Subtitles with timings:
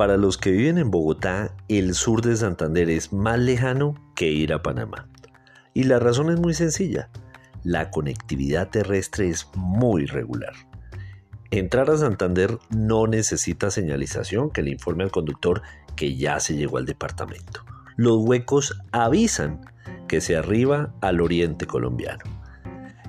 [0.00, 4.54] Para los que viven en Bogotá, el sur de Santander es más lejano que ir
[4.54, 5.10] a Panamá.
[5.74, 7.10] Y la razón es muy sencilla.
[7.64, 10.54] La conectividad terrestre es muy regular.
[11.50, 15.60] Entrar a Santander no necesita señalización que le informe al conductor
[15.96, 17.62] que ya se llegó al departamento.
[17.96, 19.60] Los huecos avisan
[20.08, 22.24] que se arriba al oriente colombiano.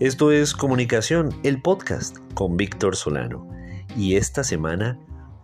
[0.00, 3.46] Esto es Comunicación, el podcast con Víctor Solano.
[3.94, 4.98] Y esta semana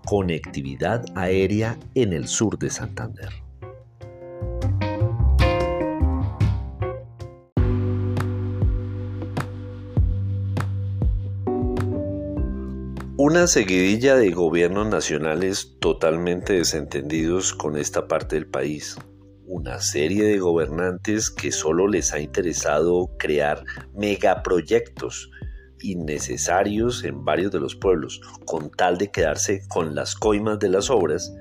[0.04, 3.30] conectividad aérea en el sur de Santander.
[13.16, 18.98] Una seguidilla de gobiernos nacionales totalmente desentendidos con esta parte del país.
[19.46, 25.30] Una serie de gobernantes que solo les ha interesado crear megaproyectos
[25.84, 30.90] innecesarios en varios de los pueblos, con tal de quedarse con las coimas de las
[30.90, 31.32] obras,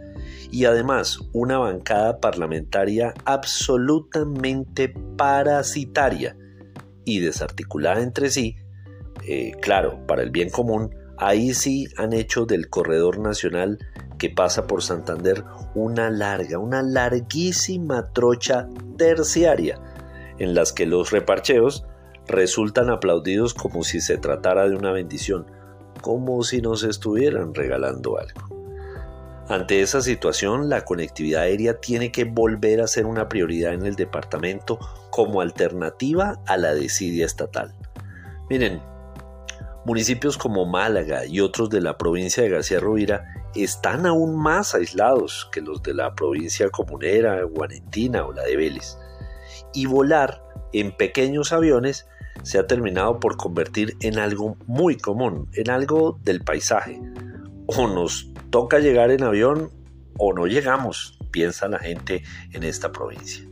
[0.52, 6.38] y además una bancada parlamentaria absolutamente parasitaria
[7.06, 8.56] y desarticulada entre sí,
[9.28, 13.80] eh, claro, para el bien común, ahí sí han hecho del corredor nacional
[14.18, 15.44] que pasa por Santander
[15.76, 19.80] una larga, una larguísima trocha terciaria,
[20.40, 21.86] en las que los reparcheos
[22.28, 25.46] resultan aplaudidos como si se tratara de una bendición,
[26.02, 28.64] como si nos estuvieran regalando algo.
[29.50, 33.96] Ante esa situación, la conectividad aérea tiene que volver a ser una prioridad en el
[33.96, 34.80] departamento
[35.10, 37.76] como alternativa a la desidia estatal.
[38.50, 38.82] Miren,
[39.86, 45.50] municipios como Málaga y otros de la provincia de García Rovira están aún más aislados
[45.52, 48.98] que los de la provincia comunera, Guarentina o la de Vélez.
[49.74, 50.42] Y volar
[50.74, 52.08] en pequeños aviones
[52.42, 57.00] se ha terminado por convertir en algo muy común, en algo del paisaje.
[57.68, 59.72] O nos toca llegar en avión
[60.18, 63.44] o no llegamos, piensa la gente en esta provincia.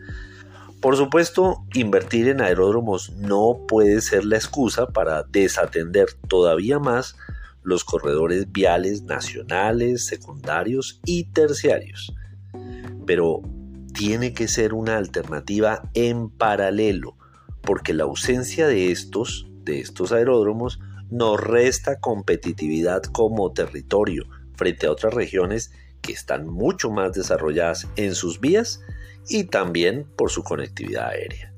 [0.82, 7.16] Por supuesto, invertir en aeródromos no puede ser la excusa para desatender todavía más
[7.62, 12.14] los corredores viales nacionales, secundarios y terciarios.
[13.06, 13.42] Pero
[13.94, 17.18] tiene que ser una alternativa en paralelo
[17.62, 20.80] porque la ausencia de estos, de estos aeródromos,
[21.10, 24.26] nos resta competitividad como territorio
[24.56, 25.72] frente a otras regiones
[26.02, 28.82] que están mucho más desarrolladas en sus vías
[29.28, 31.51] y también por su conectividad aérea.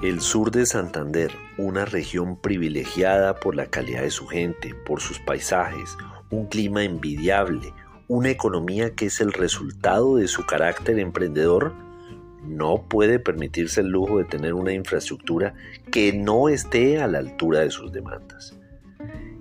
[0.00, 5.18] El sur de Santander, una región privilegiada por la calidad de su gente, por sus
[5.18, 5.96] paisajes,
[6.30, 7.74] un clima envidiable,
[8.06, 11.72] una economía que es el resultado de su carácter emprendedor,
[12.44, 15.54] no puede permitirse el lujo de tener una infraestructura
[15.90, 18.56] que no esté a la altura de sus demandas.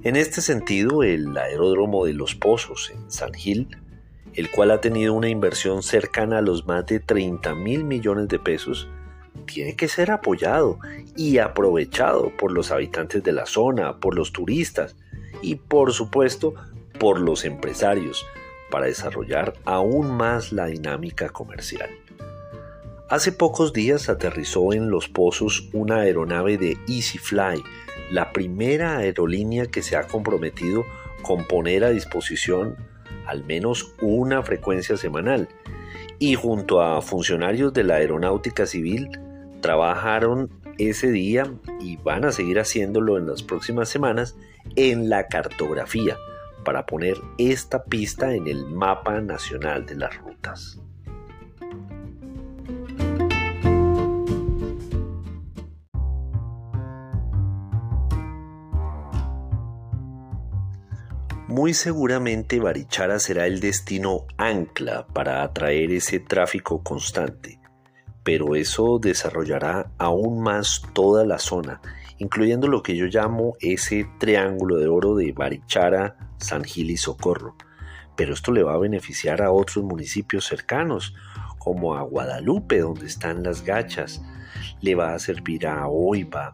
[0.02, 3.78] En este sentido, el aeródromo de Los Pozos en San Gil,
[4.34, 8.40] el cual ha tenido una inversión cercana a los más de 30 mil millones de
[8.40, 8.90] pesos,
[9.48, 10.78] tiene que ser apoyado
[11.16, 14.96] y aprovechado por los habitantes de la zona, por los turistas
[15.42, 16.54] y por supuesto
[17.00, 18.26] por los empresarios
[18.70, 21.90] para desarrollar aún más la dinámica comercial.
[23.10, 27.64] Hace pocos días aterrizó en Los Pozos una aeronave de EasyFly,
[28.12, 30.86] la primera aerolínea que se ha comprometido
[31.22, 32.76] con poner a disposición
[33.26, 35.48] al menos una frecuencia semanal
[36.20, 39.10] y junto a funcionarios de la aeronáutica civil
[39.68, 44.38] trabajaron ese día y van a seguir haciéndolo en las próximas semanas
[44.78, 46.16] en la cartografía
[46.64, 50.80] para poner esta pista en el mapa nacional de las rutas.
[61.50, 67.60] Muy seguramente Barichara será el destino ancla para atraer ese tráfico constante
[68.28, 71.80] pero eso desarrollará aún más toda la zona,
[72.18, 77.56] incluyendo lo que yo llamo ese triángulo de oro de Barichara, San Gil y Socorro.
[78.18, 81.16] Pero esto le va a beneficiar a otros municipios cercanos,
[81.58, 84.22] como a Guadalupe, donde están las gachas.
[84.82, 86.52] Le va a servir a Oiva,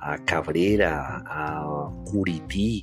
[0.00, 2.82] a Cabrera, a Curití,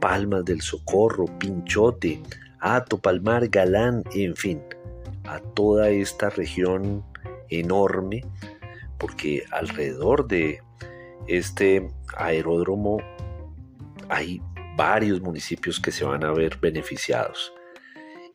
[0.00, 2.22] Palmas del Socorro, Pinchote,
[2.60, 4.62] Ato, Palmar, Galán, en fin,
[5.24, 7.04] a toda esta región
[7.50, 8.22] enorme
[8.98, 10.62] porque alrededor de
[11.26, 12.98] este aeródromo
[14.08, 14.40] hay
[14.76, 17.52] varios municipios que se van a ver beneficiados.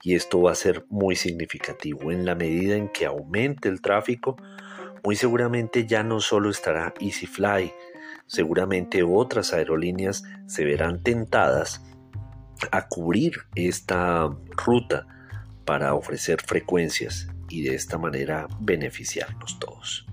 [0.03, 4.37] Y esto va a ser muy significativo en la medida en que aumente el tráfico,
[5.03, 7.73] Muy seguramente ya no solo estará EasyFly,
[8.27, 11.81] seguramente otras aerolíneas se verán tentadas
[12.71, 15.07] a cubrir esta ruta
[15.63, 20.05] para ofrecer frecuencias y de esta manera beneficiarnos todos.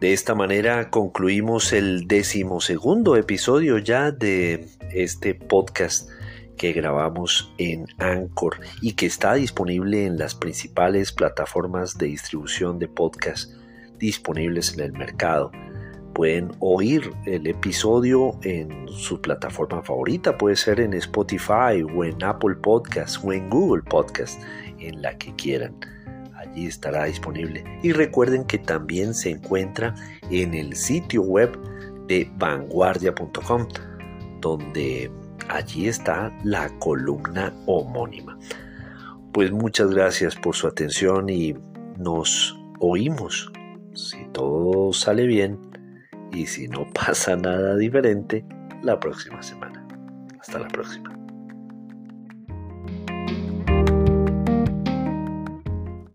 [0.00, 6.10] De esta manera concluimos el decimosegundo episodio ya de este podcast
[6.56, 12.88] que grabamos en Anchor y que está disponible en las principales plataformas de distribución de
[12.88, 13.52] podcast
[13.98, 15.50] disponibles en el mercado.
[16.16, 22.54] Pueden oír el episodio en su plataforma favorita, puede ser en Spotify o en Apple
[22.54, 24.40] Podcast o en Google Podcast,
[24.78, 25.74] en la que quieran
[26.34, 27.64] allí estará disponible.
[27.82, 29.94] Y recuerden que también se encuentra
[30.30, 31.54] en el sitio web
[32.06, 33.68] de vanguardia.com,
[34.40, 35.10] donde
[35.50, 38.38] allí está la columna homónima.
[39.34, 41.54] Pues muchas gracias por su atención y
[41.98, 43.52] nos oímos,
[43.92, 45.75] si todo sale bien
[46.32, 48.44] y si no pasa nada diferente,
[48.82, 49.86] la próxima semana.
[50.38, 51.15] Hasta la próxima.